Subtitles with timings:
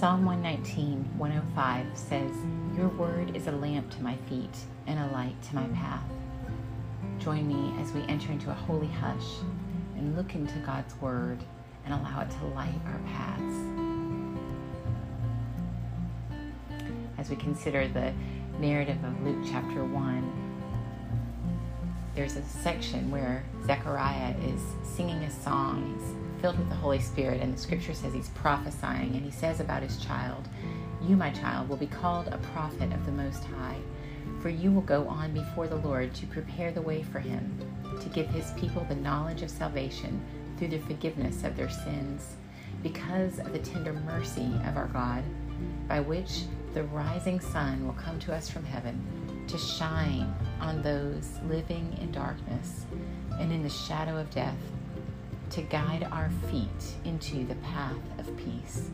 [0.00, 2.32] Psalm 119, 105 says,
[2.74, 4.56] Your word is a lamp to my feet
[4.86, 6.08] and a light to my path.
[7.18, 9.26] Join me as we enter into a holy hush
[9.98, 11.44] and look into God's word
[11.84, 13.56] and allow it to light our paths.
[17.18, 18.14] As we consider the
[18.58, 20.49] narrative of Luke chapter 1,
[22.14, 25.96] there's a section where Zechariah is singing a song.
[25.98, 29.60] He's filled with the Holy Spirit, and the scripture says he's prophesying, and he says
[29.60, 30.48] about his child,
[31.02, 33.78] You, my child, will be called a prophet of the Most High,
[34.40, 37.56] for you will go on before the Lord to prepare the way for him,
[38.00, 40.20] to give his people the knowledge of salvation
[40.58, 42.36] through the forgiveness of their sins,
[42.82, 45.22] because of the tender mercy of our God,
[45.86, 46.42] by which
[46.74, 49.00] the rising sun will come to us from heaven
[49.50, 52.86] to shine on those living in darkness
[53.40, 54.56] and in the shadow of death,
[55.50, 58.90] to guide our feet into the path of peace.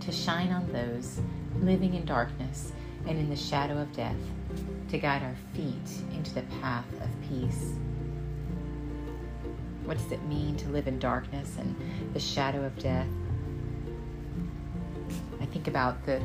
[0.00, 1.20] To shine on those
[1.60, 2.72] living in darkness
[3.06, 4.16] and in the shadow of death,
[4.88, 7.74] to guide our feet into the path of peace.
[9.84, 11.76] What does it mean to live in darkness and
[12.14, 13.06] the shadow of death?
[15.40, 16.20] I think about the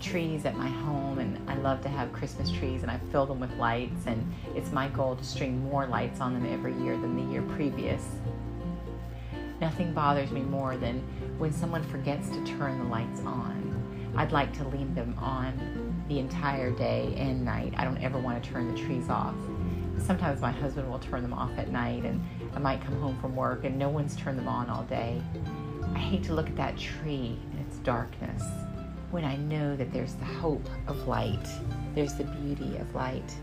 [0.00, 3.40] trees at my home, and I love to have Christmas trees, and I fill them
[3.40, 7.16] with lights, and it's my goal to string more lights on them every year than
[7.16, 8.04] the year previous.
[9.60, 11.00] Nothing bothers me more than
[11.38, 13.64] when someone forgets to turn the lights on.
[14.16, 17.74] I'd like to leave them on the entire day and night.
[17.76, 19.34] I don't ever want to turn the trees off.
[19.98, 22.22] Sometimes my husband will turn them off at night, and
[22.54, 25.20] I might come home from work and no one's turned them on all day.
[25.94, 27.38] I hate to look at that tree
[27.88, 28.42] darkness
[29.10, 31.48] when I know that there's the hope of light,
[31.94, 33.34] there's the beauty of light.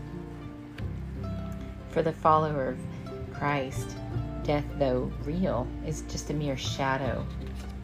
[1.90, 3.96] For the follower of Christ,
[4.44, 7.26] death, though real, is just a mere shadow,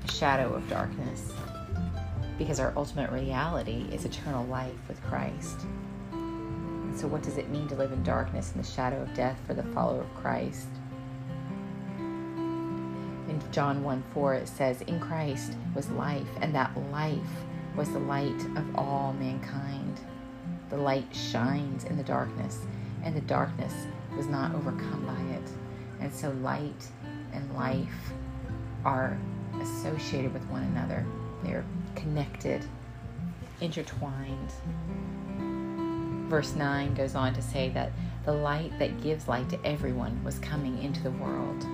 [0.06, 1.32] a shadow of darkness,
[2.38, 5.62] because our ultimate reality is eternal life with Christ.
[6.12, 9.41] And so, what does it mean to live in darkness in the shadow of death
[9.48, 10.69] for the follower of Christ?
[13.32, 17.16] In John 1 4, it says, In Christ was life, and that life
[17.75, 20.00] was the light of all mankind.
[20.69, 22.59] The light shines in the darkness,
[23.03, 23.72] and the darkness
[24.19, 25.50] was not overcome by it.
[25.98, 26.87] And so, light
[27.32, 28.12] and life
[28.84, 29.16] are
[29.62, 31.06] associated with one another,
[31.42, 32.66] they're connected,
[33.62, 34.53] intertwined.
[36.28, 37.92] Verse 9 goes on to say that
[38.26, 41.66] the light that gives light to everyone was coming into the world.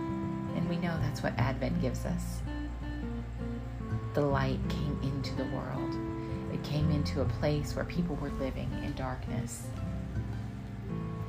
[0.58, 2.42] And we know that's what Advent gives us
[4.14, 5.94] the light came into the world.
[6.52, 9.68] It came into a place where people were living in darkness.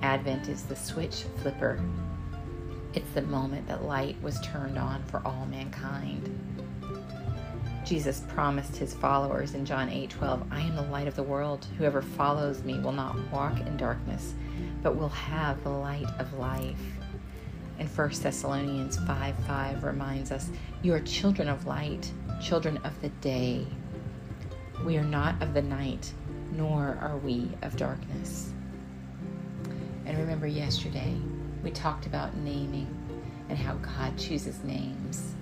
[0.01, 1.79] Advent is the switch flipper.
[2.95, 6.35] It's the moment that light was turned on for all mankind.
[7.85, 11.68] Jesus promised his followers in John 8:12, "I am the light of the world.
[11.78, 14.34] Whoever follows me will not walk in darkness,
[14.81, 16.98] but will have the light of life."
[17.79, 20.50] And 1 Thessalonians 5 5 reminds us,
[20.84, 23.66] You are children of light children of the day.
[24.84, 26.12] We are not of the night,
[26.51, 28.51] nor are we of darkness.
[30.06, 31.16] And remember, yesterday
[31.63, 32.88] we talked about naming
[33.50, 35.34] and how God chooses names.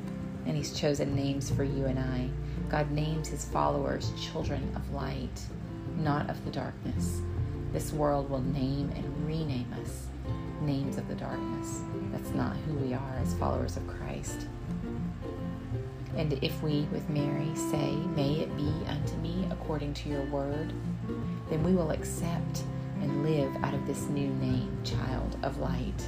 [0.45, 2.29] And He's chosen names for you and I.
[2.69, 5.41] God names His followers children of light,
[5.97, 7.21] not of the darkness.
[7.73, 10.07] This world will name and rename us
[10.61, 11.81] names of the darkness.
[12.11, 14.47] That's not who we are as followers of Christ.
[16.15, 20.73] And if we, with Mary, say, May it be unto me according to your word,
[21.49, 22.63] then we will accept
[23.01, 26.07] and live out of this new name, Child of Light.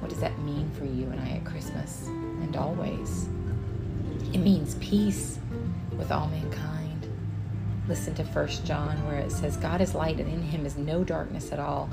[0.00, 3.28] What does that mean for you and I at Christmas and always?
[4.32, 5.38] It means peace
[5.96, 7.08] with all mankind.
[7.86, 11.04] Listen to 1 John where it says, God is light and in him is no
[11.04, 11.90] darkness at all.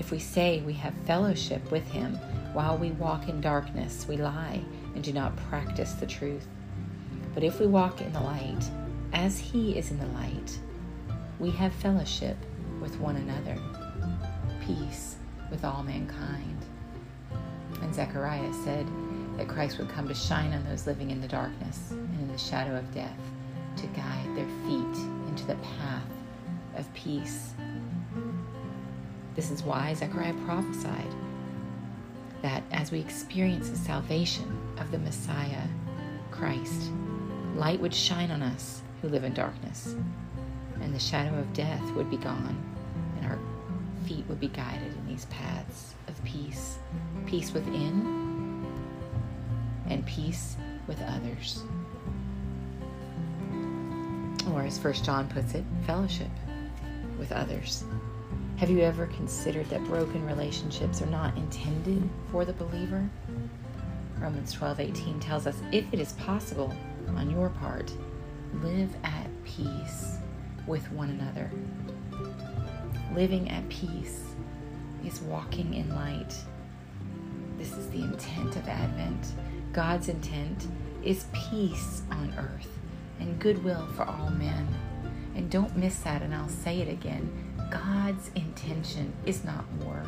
[0.00, 2.14] If we say we have fellowship with him
[2.54, 4.62] while we walk in darkness, we lie
[4.94, 6.46] and do not practice the truth.
[7.34, 8.64] But if we walk in the light,
[9.12, 10.58] as He is in the light,
[11.38, 12.38] we have fellowship
[12.80, 13.60] with one another,
[14.66, 15.16] peace
[15.50, 16.64] with all mankind.
[17.82, 18.86] And Zechariah said
[19.36, 22.38] that Christ would come to shine on those living in the darkness and in the
[22.38, 23.20] shadow of death,
[23.76, 26.10] to guide their feet into the path
[26.78, 27.52] of peace.
[29.34, 31.14] This is why Zechariah prophesied
[32.42, 35.66] that as we experience the salvation of the Messiah,
[36.30, 36.90] Christ,
[37.54, 39.94] light would shine on us who live in darkness,
[40.80, 42.58] and the shadow of death would be gone,
[43.16, 43.38] and our
[44.06, 46.78] feet would be guided in these paths of peace
[47.26, 48.66] peace within
[49.88, 50.56] and peace
[50.86, 51.62] with others.
[54.52, 56.30] Or, as First John puts it, fellowship
[57.18, 57.84] with others.
[58.60, 63.08] Have you ever considered that broken relationships are not intended for the believer?
[64.18, 66.70] Romans 12:18 tells us if it is possible
[67.16, 67.90] on your part,
[68.62, 70.18] live at peace
[70.66, 71.50] with one another.
[73.14, 74.34] Living at peace
[75.06, 76.34] is walking in light.
[77.56, 79.32] This is the intent of Advent.
[79.72, 80.68] God's intent
[81.02, 82.78] is peace on earth
[83.20, 84.68] and goodwill for all men.
[85.34, 87.30] And don't miss that, and I'll say it again.
[87.70, 88.32] God's
[88.70, 90.02] intention is not war.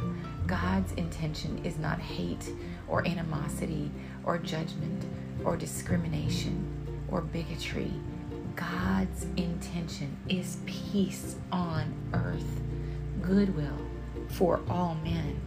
[0.47, 2.51] God's intention is not hate
[2.89, 3.91] or animosity
[4.25, 5.05] or judgment
[5.45, 6.65] or discrimination
[7.11, 7.93] or bigotry.
[8.55, 12.61] God's intention is peace on earth,
[13.21, 13.79] goodwill
[14.29, 15.41] for all men.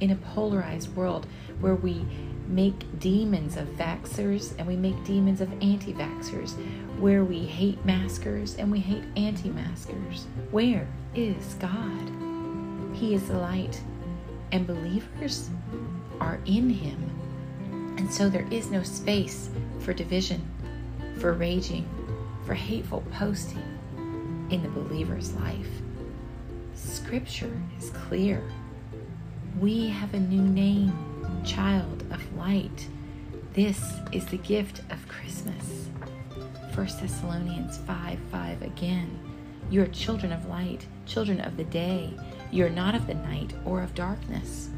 [0.00, 1.26] In a polarized world
[1.60, 2.04] where we
[2.46, 6.52] make demons of vaxxers and we make demons of anti vaxxers,
[6.98, 10.26] where we hate maskers and we hate anti maskers.
[10.50, 12.31] Where is God?
[12.92, 13.80] He is the light,
[14.52, 15.50] and believers
[16.20, 17.94] are in Him.
[17.98, 19.50] And so there is no space
[19.80, 20.48] for division,
[21.18, 21.88] for raging,
[22.44, 23.78] for hateful posting
[24.50, 25.68] in the believer's life.
[26.74, 28.42] Scripture is clear.
[29.58, 32.88] We have a new name, child of light.
[33.52, 35.88] This is the gift of Christmas.
[36.74, 39.18] 1 Thessalonians 5 5 again.
[39.70, 42.14] You are children of light, children of the day.
[42.52, 44.68] You are not of the night or of darkness.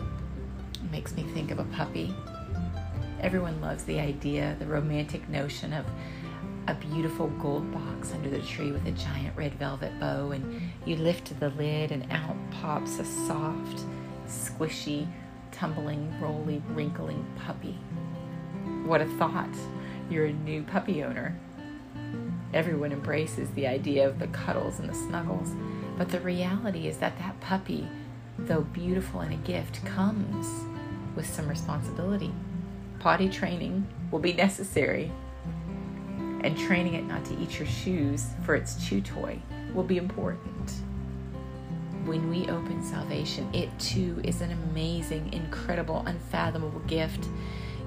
[0.00, 2.14] It makes me think of a puppy.
[3.20, 5.84] Everyone loves the idea, the romantic notion of
[6.66, 10.96] a beautiful gold box under the tree with a giant red velvet bow, and you
[10.96, 13.84] lift the lid, and out pops a soft,
[14.26, 15.06] squishy,
[15.52, 17.78] tumbling, rolly, wrinkling puppy.
[18.86, 19.54] What a thought!
[20.08, 21.38] You're a new puppy owner.
[22.54, 25.50] Everyone embraces the idea of the cuddles and the snuggles,
[25.96, 27.88] but the reality is that that puppy,
[28.38, 30.46] though beautiful and a gift, comes
[31.14, 32.32] with some responsibility.
[32.98, 35.10] Potty training will be necessary
[36.44, 39.40] and training it not to eat your shoes for its chew toy
[39.72, 40.72] will be important.
[42.04, 47.26] When we open salvation, it too is an amazing, incredible, unfathomable gift.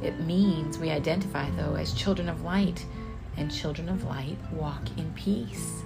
[0.01, 2.83] It means we identify, though, as children of light,
[3.37, 5.83] and children of light walk in peace.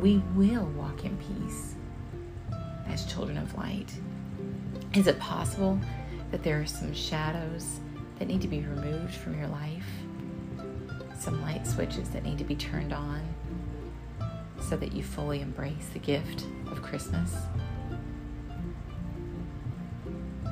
[0.00, 1.74] We will walk in peace
[2.86, 3.92] as children of light.
[4.94, 5.78] Is it possible
[6.30, 7.80] that there are some shadows
[8.18, 9.84] that need to be removed from your life?
[11.18, 13.20] some light switches that need to be turned on
[14.60, 17.34] so that you fully embrace the gift of Christmas?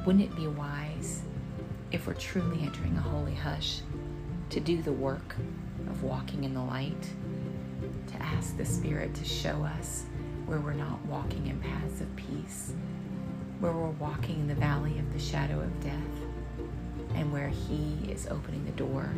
[0.04, 1.22] Wouldn't it be wise
[1.92, 3.80] if we're truly entering a holy hush
[4.50, 5.36] to do the work
[5.88, 7.10] of walking in the light,
[8.08, 10.04] to ask the Spirit to show us
[10.46, 12.72] where we're not walking in paths of peace,
[13.60, 15.92] where we're walking in the valley of the shadow of death,
[17.14, 19.10] and where He is opening the door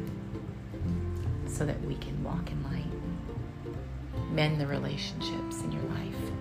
[1.47, 2.85] so that we can walk in light.
[4.31, 6.33] Mend the relationships in your life.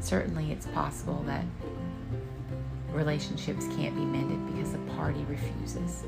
[0.00, 1.44] Certainly, it's possible that
[2.92, 6.04] relationships can't be mended because the party refuses.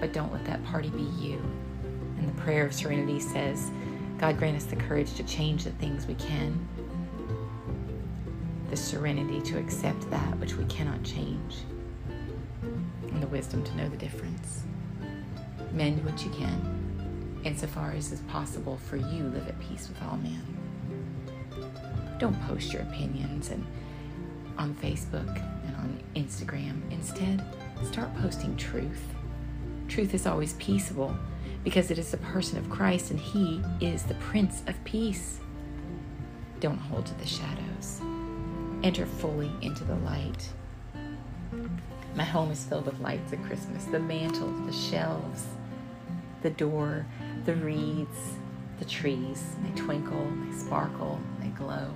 [0.00, 1.40] But don't let that party be you.
[2.18, 3.70] And the prayer of serenity says,
[4.24, 6.66] God grant us the courage to change the things we can,
[8.70, 11.56] the serenity to accept that which we cannot change,
[13.02, 14.62] and the wisdom to know the difference.
[15.72, 20.16] Mend what you can insofar as is possible for you live at peace with all
[20.16, 20.42] men.
[22.18, 23.62] Don't post your opinions and
[24.56, 26.80] on Facebook and on Instagram.
[26.90, 27.44] Instead,
[27.82, 29.04] start posting truth.
[29.86, 31.14] Truth is always peaceable
[31.64, 35.40] because it is the person of Christ and he is the prince of peace.
[36.60, 38.00] Don't hold to the shadows.
[38.82, 40.50] Enter fully into the light.
[42.14, 43.86] My home is filled with lights at Christmas.
[43.86, 45.46] The mantel, the shelves,
[46.42, 47.06] the door,
[47.46, 48.36] the reeds,
[48.78, 49.56] the trees.
[49.62, 51.90] They twinkle, they sparkle, they glow.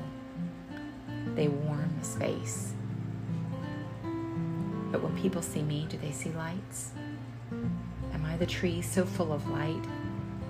[1.34, 2.72] They warm the space.
[4.90, 6.92] But when people see me, do they see lights?
[8.38, 9.82] The tree so full of light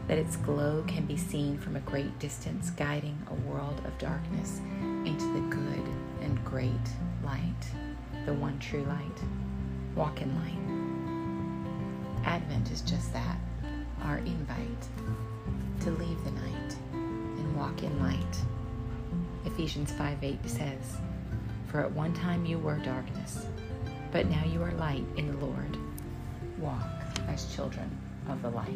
[0.09, 4.61] that its glow can be seen from a great distance, guiding a world of darkness
[5.07, 5.88] into the good
[6.21, 6.71] and great
[7.25, 7.73] light,
[8.26, 9.23] the one true light?
[9.95, 12.26] Walk in light.
[12.26, 13.38] Advent is just that
[14.02, 14.88] our invite
[15.80, 18.45] to leave the night and walk in light.
[19.47, 20.99] Ephesians 5 8 says,
[21.68, 23.47] For at one time you were darkness,
[24.12, 25.76] but now you are light in the Lord.
[26.59, 26.98] Walk
[27.28, 27.90] as children
[28.28, 28.68] of the light.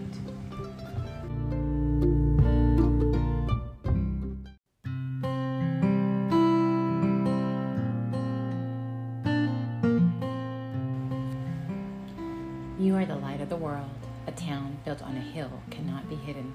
[12.79, 13.89] You are the light of the world.
[14.27, 16.53] A town built on a hill cannot be hidden.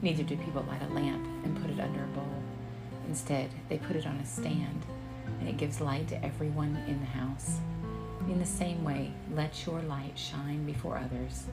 [0.00, 2.42] Neither do people light a lamp and put it under a bowl.
[3.08, 4.86] Instead, they put it on a stand,
[5.40, 7.58] and it gives light to everyone in the house.
[8.28, 11.44] In the same way, let your light shine before others,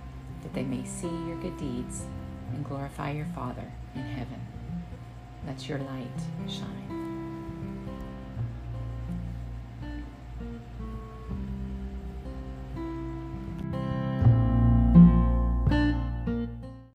[0.42, 2.06] that they may see your good deeds
[2.52, 4.42] and glorify your Father in heaven.
[5.46, 6.08] Let your light
[6.48, 6.93] shine.